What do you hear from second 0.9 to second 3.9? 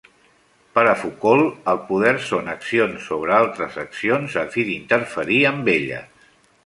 a Foucault, el poder són accions sobre altres